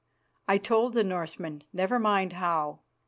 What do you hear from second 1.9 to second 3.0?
mind how.